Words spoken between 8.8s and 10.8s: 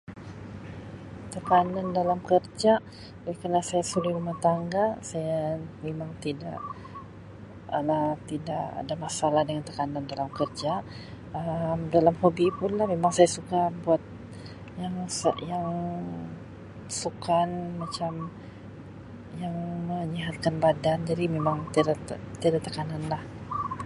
ada masalah dengan tekanan dalam kerja